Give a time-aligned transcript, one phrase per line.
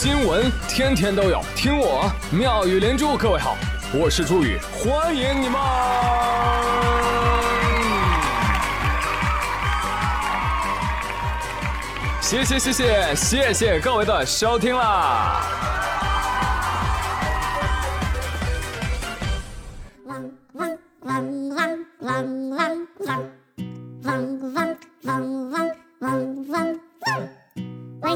[0.00, 3.16] 新闻天天都有，听我妙语连珠。
[3.16, 3.56] 各位好，
[3.92, 5.60] 我是朱宇，欢迎你们！
[12.20, 15.42] 谢谢谢谢谢谢各位的收听啦！
[20.06, 23.28] 汪汪汪汪汪汪汪。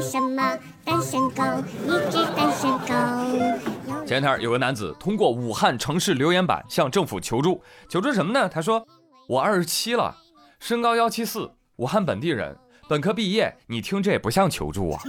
[0.01, 0.57] 什么
[1.03, 1.43] 身高？
[1.85, 4.05] 一只单身狗。
[4.05, 8.47] 前天有个男子通过武汉城市留言板向政府求助，求助什么呢？
[8.47, 8.85] 他说
[9.27, 10.15] ：“我二十七了，
[10.59, 12.55] 身高幺七四，武汉本地人，
[12.87, 13.53] 本科毕业。
[13.67, 15.01] 你听这也不像求助啊。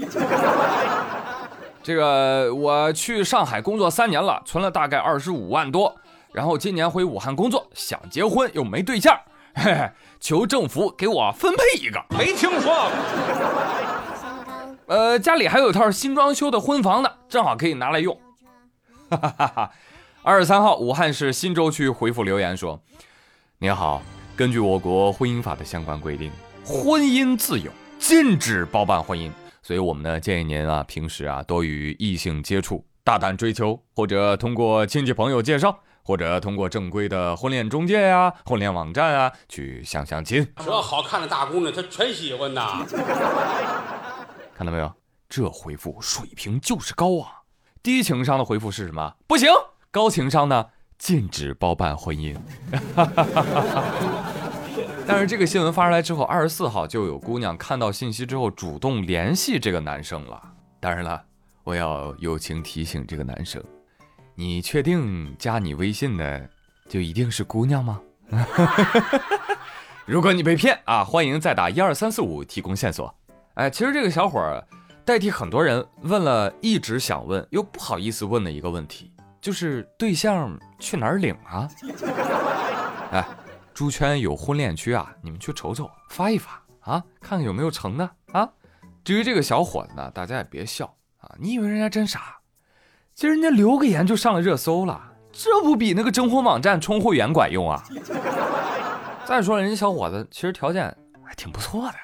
[1.82, 5.94] 这个我去上海工作三年了，存了大概二十五万多，
[6.32, 9.16] 然后今年回武汉工作，想结婚又没对象，
[9.54, 12.02] 嘿嘿，求政府给我分配一个。
[12.10, 12.90] 没听说过。”
[14.86, 18.18] 呃，家里还有一套新装修的婚房呢，正好可以拿来用。
[19.08, 19.70] 哈哈哈
[20.22, 22.80] 二十三号，武汉市新洲区回复留言说
[23.58, 24.02] ：“您好，
[24.36, 26.30] 根据我国婚姻法的相关规定，
[26.64, 29.30] 婚姻自由，禁止包办婚姻。
[29.62, 40.46] 所以我们呢建议您啊，平时啊多与异性接触，大胆追求，或者通过亲戚朋友介绍，或者通过正规的婚恋中介呀、婚恋网站啊去相相亲。
[40.62, 42.84] 这好看的大姑娘，她全喜欢呐。”
[44.54, 44.90] 看到没有？
[45.28, 47.42] 这回复水平就是高啊！
[47.82, 49.14] 低情商的回复是什么？
[49.26, 49.48] 不行。
[49.90, 50.66] 高情商呢？
[50.96, 52.36] 禁止包办婚姻。
[55.06, 60.40] 但是这个新闻发出来之后，二十四号就有姑娘看到信息之后主动联系这个男生了。
[60.78, 61.22] 当然了，
[61.64, 63.62] 我要友情提醒这个男生：
[64.36, 66.48] 你确定加你微信的
[66.88, 68.00] 就一定是姑娘吗？
[70.06, 73.12] 如果你被骗啊，欢迎再打一二三四五提供线索。
[73.54, 74.62] 哎，其实这个小伙儿
[75.04, 81.68] 代替很多人问了一直想问又不好意思问的一个问题，就是对象去哪儿领啊？
[83.12, 83.24] 哎，
[83.72, 88.48] 猪圈有婚恋区啊，你们去瞅瞅，发一发啊，看看有没有成的啊。
[89.04, 92.38] 至于这个小伙子呢，大家也别笑啊，你以为人家真傻？
[93.14, 95.00] 其实人家留个言就上了热搜了，
[95.30, 97.84] 这不比那个征婚网站充会员管用啊？
[99.24, 100.84] 再说了，人家小伙子其实条件
[101.22, 101.94] 还挺不错的。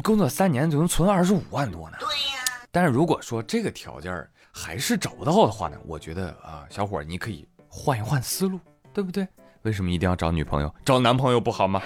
[0.00, 1.96] 工作三年就能存二十五万多呢。
[2.00, 2.44] 对呀。
[2.70, 8.60] 但是如果说这个条件还是找不到的话呢，我觉得啊，小伙你可以换一换思路，
[8.92, 9.26] 对不对？
[9.62, 10.74] 为什么一定要找女朋友？
[10.84, 11.82] 找男朋友不好吗？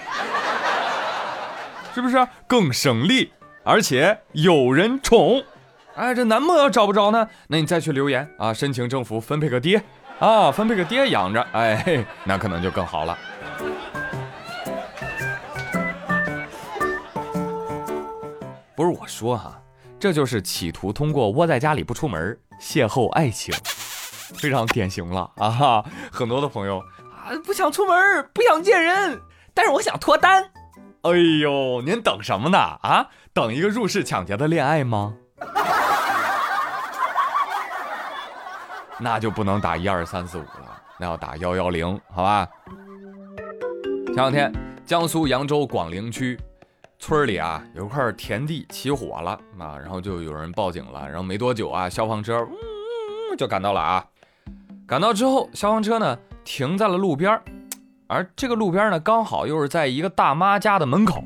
[1.95, 3.33] 是不是更省力，
[3.65, 5.43] 而且有人宠？
[5.95, 9.83] 哎，这男朋友找不着呢，那你再去留言啊，申请政府分配个爹
[10.19, 13.19] 啊，分配个爹养着，哎，那可能就更好了。
[18.81, 19.61] 不是我说哈，
[19.99, 23.55] 这就是企图通过窝在家里不出门邂逅爱情，
[24.35, 25.51] 非常典型了啊！
[25.51, 29.21] 哈，很多的朋友啊不想出门，不想见人，
[29.53, 30.51] 但是我想脱单。
[31.03, 31.11] 哎
[31.43, 32.57] 呦，您等什么呢？
[32.57, 35.15] 啊，等一个入室抢劫的恋爱吗？
[38.99, 42.49] 那就不能打一二三四五了，那要打幺幺零，好吧？
[44.07, 44.51] 前两天，
[44.87, 46.41] 江苏扬州广陵区。
[47.01, 54.05] 村里啊有一块田地起火了啊，然后就有人报警了，然后没多久啊，消防车嗯就赶到了啊。
[54.87, 57.41] 赶到之后，消防车呢停在了路边
[58.07, 61.25] 而这个路边呢刚好又是在一个大妈家的门口，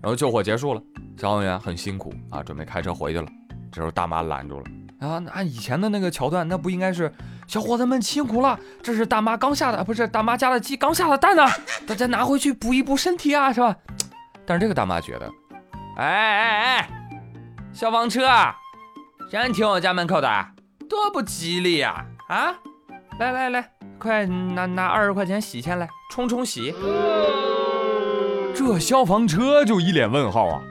[0.00, 0.80] 然后救火结束了，
[1.18, 3.26] 消防员很辛苦啊，准备开车回去了。
[3.70, 4.64] 这时候大妈拦住了
[5.06, 7.12] 啊，按以前的那个桥段，那不应该是
[7.46, 11.44] 小伙子们辛苦了，这是大妈刚下的，不是大妈家的鸡刚下的蛋呢，
[11.86, 13.76] 大家拿回去补一补身体啊，是吧？
[14.46, 15.30] 但是这个大妈觉得，
[15.96, 16.88] 哎哎哎，
[17.72, 18.54] 消防车啊
[19.30, 20.46] 真停我家门口的，
[20.88, 22.06] 多不吉利呀！
[22.28, 22.54] 啊，
[23.18, 26.72] 来来来，快拿拿二十块钱洗钱来冲冲洗。
[28.54, 30.62] 这消防车就一脸问号啊！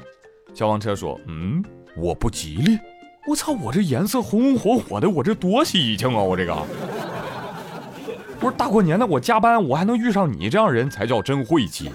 [0.54, 1.64] 消防车说：“嗯，
[1.98, 2.80] 我不吉利？
[3.28, 6.22] 我操，我这颜色红红火火的，我这多喜庆啊！
[6.22, 6.56] 我这个，
[8.40, 11.92] 不是大过年的我加班，我还能遇上你这样人才叫真晦气。”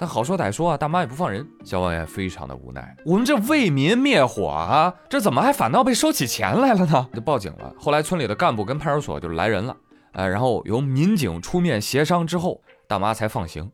[0.00, 2.96] 但好说歹说啊，大妈也不放人，消防员非常的无奈。
[3.04, 7.06] 我们这为民灭火啊，这怎么还反倒被收起钱来了呢？
[7.12, 7.70] 就报警了。
[7.78, 9.76] 后来村里的干部跟派出所就来人了，
[10.12, 13.70] 呃，然后由民警出面协商之后，大妈才放行。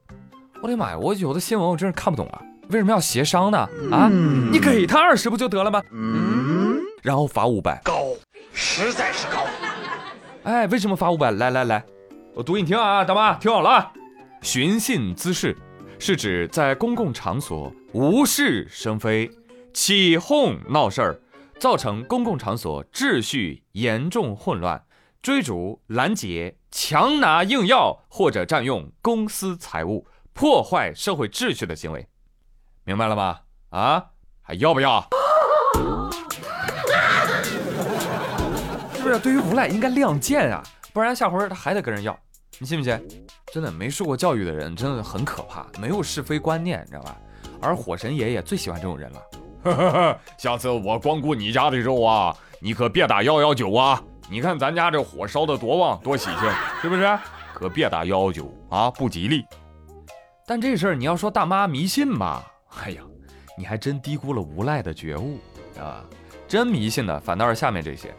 [0.61, 3.58] 我的妈呀，我有的新闻我真是看不懂啊，为什么要协商呢？
[3.93, 4.08] 啊，
[4.50, 5.81] 你给他二十不就得了吗？
[5.93, 8.02] 嗯，然后罚五百，高，
[8.52, 9.44] 实在是高。
[10.43, 11.31] 哎，为什么罚五百？
[11.31, 11.84] 来来来，
[12.34, 13.93] 我读给你听啊，大妈听好了啊，
[14.43, 15.56] 寻衅滋事。
[15.98, 19.31] 是指在公共场所无事生非、
[19.72, 21.20] 起哄闹事儿、
[21.58, 24.84] 造成公共场所秩序严重混乱，
[25.22, 32.06] 追逐、拦截、强拿硬要或者占用公私财物，破坏社会秩序的行为。
[32.84, 33.40] 明白了吗？
[33.70, 34.04] 啊，
[34.42, 35.08] 还要不要？
[38.94, 39.19] 是不是？
[39.19, 42.19] 对于无赖应该亮剑啊，不然下回他还得跟人要。
[42.58, 43.00] 你信不信？
[43.52, 47.16] 真的没受过教育的人真的很可怕，没有是非观念，你知道吧？
[47.60, 50.18] 而火神爷爷最喜欢这种人了。
[50.38, 54.02] 下次我光顾你家的时候啊，你可别打幺幺九啊！
[54.28, 56.50] 你看咱家这火烧的多旺，多喜庆，
[56.80, 57.18] 是不是？
[57.54, 59.44] 可别打幺幺九啊，不吉利。
[60.46, 62.44] 但这事儿你要说大妈迷信吧，
[62.82, 63.02] 哎呀，
[63.56, 65.38] 你还真低估了无赖的觉悟
[65.78, 66.04] 啊！
[66.48, 68.14] 真迷信的反倒是下面这些。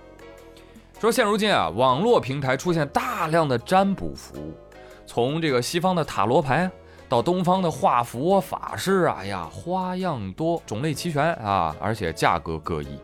[0.99, 4.57] 说现如今啊，网络平台出现大量的占卜服务，
[5.05, 6.69] 从这个西方的塔罗牌
[7.07, 12.99] 到东方的画符、法式啊，哎呀，花样多，种类齐全啊，而且价格各异。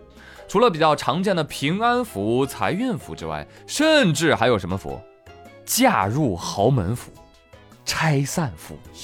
[0.48, 5.00] 除了比较常见的平安符、财运符之外，甚至还有什么符？
[5.63, 7.12] 嫁入豪门符、
[7.86, 8.75] 拆散符。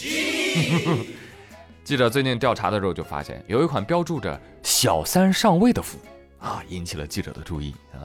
[1.84, 6.00] 记者最近调查的时候就发现，有一款标注着“小三上位”的符
[6.40, 8.02] 啊，引起了记者的注意啊。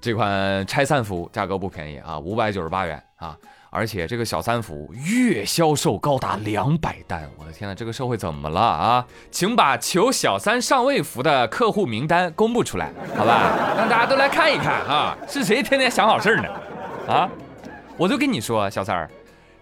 [0.00, 3.36] 这款拆散服价格不便宜啊，五百九十八元啊！
[3.70, 9.06] 而且这个小三服月销售高达两百单，我的天呐，这个社会怎么了啊？
[9.30, 13.74] 请把求小三上位服的客户名单公布出来，好吧？
[13.76, 16.48] 让大家都来看一看啊，是谁天天想好事呢？
[17.12, 17.28] 啊！
[17.98, 19.10] 我就跟你说，小三儿，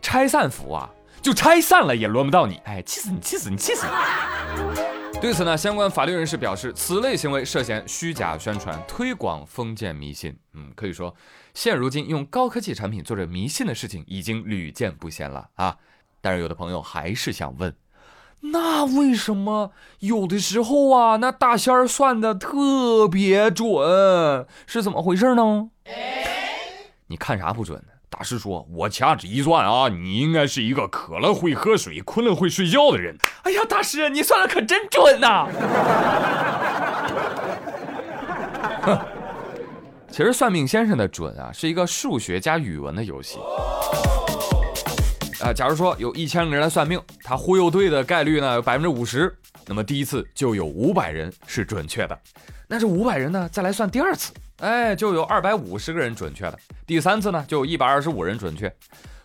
[0.02, 0.88] 拆散服啊，
[1.22, 4.93] 就拆散了也轮不到你，哎，气死你，气死你，气死你！
[5.24, 10.36] 对此呢，相关法律人士表示，此类行为涉嫌虚假宣传、推广封建迷信。
[10.52, 11.16] 嗯，可以说，
[11.54, 15.78] 现如今用高科技产品做着迷信的事情已经屡见不鲜了啊。
[16.20, 17.74] 但是有的朋友还是想问，
[18.40, 25.70] 那为什么有的时候啊，那大仙儿算的特别准，是怎么回事呢？
[27.06, 27.82] 你看啥不准？
[28.16, 35.48] 大师说：“我掐指一算啊，你应该是一个渴了会喝水、困了会睡觉的人。”哎呀，大师，你算的可真准呐！
[40.08, 43.40] 其实算命先生的准啊，是一个数学加语文的游戏。
[45.40, 49.36] 啊，假如说有一千个人来算命，他忽悠对的概率呢有百分之五十，
[49.66, 52.16] 那么第一次就有五百人是准确的。
[52.68, 54.32] 那这五百人呢，再来算第二次。
[54.58, 58.72] 哎，就有二百五十个人准确的，第三次呢就有一百二十五人准确，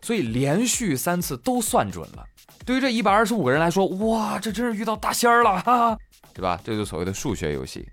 [0.02, 2.26] 所以连续三次都算准了。
[2.66, 5.98] 对于这一百二十五个人来说，哇，这真是遇到大仙儿了，哈，
[6.34, 6.60] 对吧？
[6.64, 7.88] 这就所谓的数学游戏。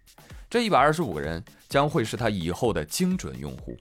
[0.48, 3.76] 这一百二十五个人将会是他以后的精准用户，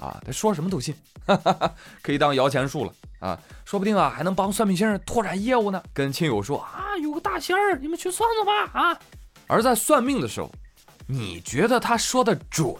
[0.00, 0.94] 啊，他说什么都信，
[1.26, 5.80] 哈哈哈，可以当摇钱树了啊，说不定啊还能帮算命先生拓展业务呢。
[5.94, 8.98] 跟亲友说啊，有个大仙儿，你们去算算吧，啊。
[9.46, 10.50] 而在算命的时候。
[11.08, 12.74] 你觉得他说的准，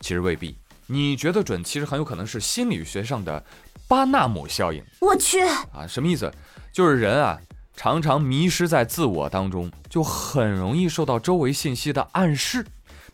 [0.00, 0.56] 其实未必。
[0.86, 3.42] 你觉得准，其实很有可能是心理学上的
[3.88, 4.84] 巴纳姆效应。
[5.00, 6.30] 我去啊，什么意思？
[6.70, 7.40] 就是人啊，
[7.74, 12.66] 常常迷失在自我当中，就很容易受到周围信息的暗示，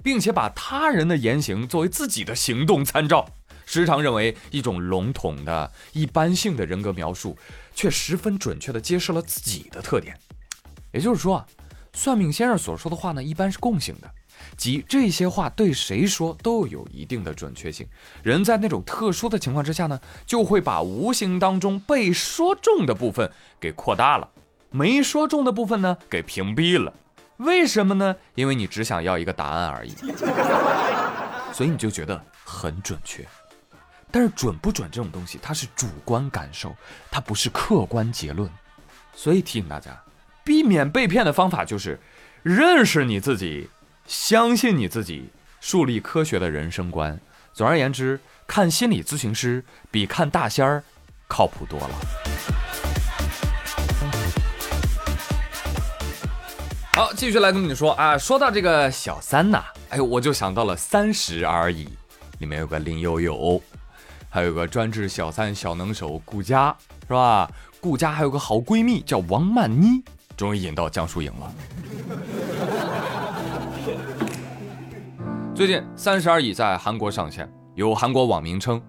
[0.02, 3.28] 并且把他人的言行作为自己的行动参照，
[3.64, 7.38] 时常认为一种笼统的一般性的人格描述，
[7.76, 10.18] 却十分准确地揭示了自己的特点。
[10.90, 11.46] 也就是说啊，
[11.92, 14.10] 算命先生所说的话呢，一般是共性的。
[14.58, 17.86] 即这些话对谁说都有一定的准确性，
[18.24, 24.28] 人在那种特殊的情况之下呢，就会把无形当中被说中的部分给扩大了，
[24.70, 26.92] 没说中的部分呢给屏蔽了。
[27.36, 28.16] 为什么呢？
[28.34, 29.94] 因为你只想要一个答案而已，
[31.54, 33.24] 所以你就觉得很准确。
[34.10, 36.74] 但是准不准这种东西，它是主观感受，
[37.12, 38.50] 它不是客观结论。
[39.14, 39.96] 所以提醒大家，
[40.42, 42.00] 避免被骗的方法就是
[42.42, 43.70] 认识你自己。
[44.08, 45.28] 相信你自己，
[45.60, 47.20] 树立科学的人生观。
[47.52, 50.82] 总而言之，看心理咨询师比看大仙儿
[51.28, 51.90] 靠谱多了。
[56.94, 61.84] 好，继续来跟你说啊，说到这个小三呐，哎，我就想到了《三十而已》，
[62.38, 63.62] 里面有个林有有，
[64.30, 67.50] 还有个专治小三小能手顾佳，是吧？
[67.78, 70.02] 顾佳还有个好闺蜜叫王曼妮，
[70.34, 71.54] 终于引到江疏影了。
[75.58, 78.80] 最近《三十而已》在韩国上线，有韩国网民称，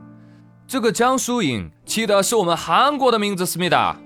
[0.68, 3.98] 这个江疏影起的是我们韩国的名字思密达。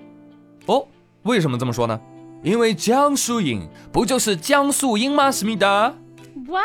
[0.64, 0.88] 哦，
[1.24, 2.00] 为什么这么说呢？
[2.42, 5.30] 因为江疏影不就是江素英吗？
[5.30, 5.92] 思密达。
[6.46, 6.64] What？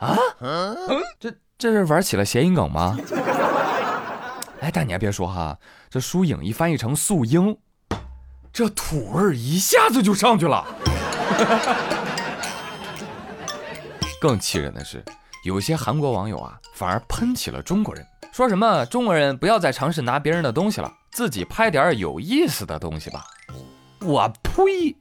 [0.00, 0.18] 啊？
[0.40, 0.76] 嗯？
[1.18, 2.98] 这这是玩起了谐音梗吗？
[4.60, 5.56] 哎，但你还别说哈，
[5.88, 7.56] 这疏影一翻译成素英，
[8.52, 10.66] 这土味一下子就上去了。
[14.20, 15.02] 更气人的是，
[15.44, 23.24] 有些韩国网友啊，反而喷起了中国人，说什么中国人不要再尝试拿别人的东西了，自己拍点有意思的东西吧。
[24.00, 24.96] 我呸！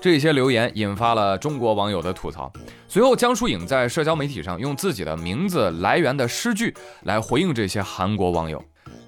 [0.00, 2.50] 这些留言引发了中国网友的吐槽。
[2.88, 8.62] 随后，江疏影在社交媒体上用自己的名字来源的诗句来回应这些韩国网友。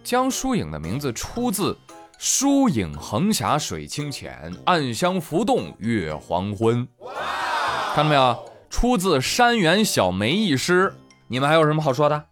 [0.04, 1.76] 江疏影的名字出自
[2.18, 6.86] “疏影横霞水清浅，暗香浮动月黄昏”。
[7.94, 8.51] 看到没有？
[8.72, 10.94] 出自山原小梅一诗。
[11.28, 12.24] 你们还有什么好说的？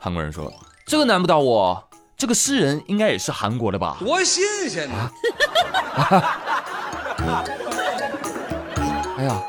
[0.00, 0.50] 韩国人说
[0.86, 5.10] ：“这个难不倒我，这个诗人应该也是韩国的吧？”多新鲜呐！
[9.18, 9.42] 哎呀，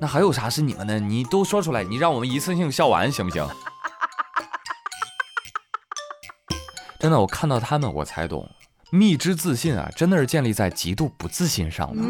[0.00, 0.98] 那还有啥是你们的？
[0.98, 3.46] 你都说出来，你让我们一次性笑完行不行？
[6.98, 8.48] 真的，我看到他们，我才懂，
[8.90, 12.02] 蜜汁自信啊，真的是建立在极度不自信上的。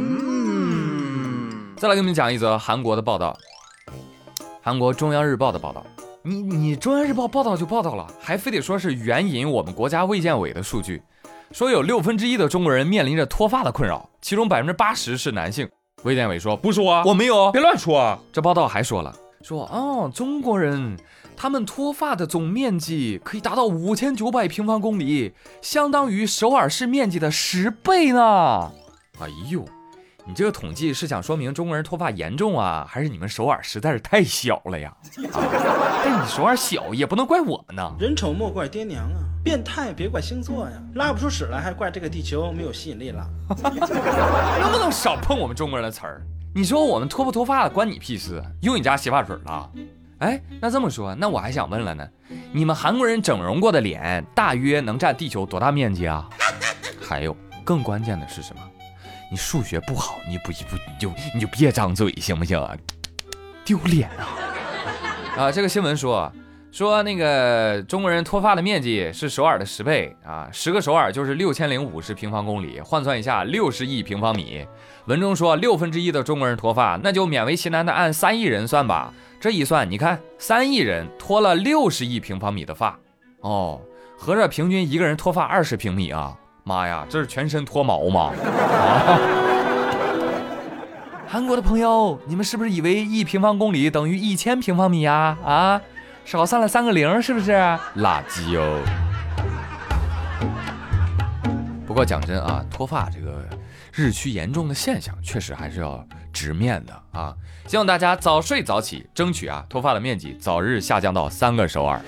[1.77, 3.37] 再来给你们讲一则韩国的报道，
[4.63, 5.85] 韩国中央日报的报道。
[6.23, 11.03] 你你中央日报报道就报道了，还非得说是援引我们国家卫健委的数据，
[11.53, 15.69] 说有六分之一的中国人面临着脱发的困扰，其中百分之八十是男性。
[16.05, 17.99] 卫健委说不是我，我没有，别乱说。
[17.99, 18.19] 啊。
[18.33, 20.97] 这报道还说了，说哦，中国人
[21.37, 28.71] 他们脱发的总面积可以达到五千九百平方公里，相当于首尔市面积的十倍呢。
[29.21, 29.65] 哎呦，
[30.27, 34.95] 你这个统计是想说明中国人脱发严重啊，还是你们首尔实在是太小了呀？
[36.03, 37.95] 但你首尔小也不能怪我们呢。
[38.01, 43.29] 人丑莫怪爹娘啊，变态别怪星座呀，拉不出屎来还怪这个地球没有吸引力了。
[43.63, 46.23] 能不能少碰我们中国人的词儿？
[46.55, 48.43] 你说我们脱不脱发关你屁事？
[48.63, 49.71] 用你家洗发水了？
[50.21, 52.09] 哎，那这么说，那我还想问了呢，
[52.51, 56.27] 你们韩国人整容过的脸大约能占地球多大面积啊？
[57.07, 58.63] 还有更关键的是什么？
[59.35, 62.73] 你数学不好，你不不你就你就别张嘴行不行啊？
[63.65, 64.31] 丢脸啊！
[65.37, 66.31] 啊，这个新闻说。
[66.71, 74.65] 说那个中国人脱发的面积是首尔的十倍啊，十个首尔就是六千零五十平方公里，换算一下六十亿平方米。
[75.07, 79.13] 文中说六分之一的中国人脱发，那就勉为其难的按三亿人算吧。
[79.41, 82.97] 这一算，你看三亿人脱了六十亿平方米的发，
[83.41, 83.81] 哦，
[84.17, 86.37] 合着平均一个人脱发二十平米啊！
[86.65, 88.33] 妈呀，这是全身脱毛吗？
[91.29, 95.37] 韩国的朋友，你们是不是以为一平方公里等于一千平方米呀？
[95.45, 95.81] 啊？
[96.25, 97.53] 少算了三个零，是不是
[97.97, 98.81] 垃圾哦？
[101.87, 103.47] 不过讲真啊，脱发这个
[103.93, 106.03] 日趋严重的现象，确实还是要
[106.33, 107.35] 直面的啊！
[107.67, 112.01] 希望大家早睡早起，争取啊脱发的面积早日下降到三个首尔。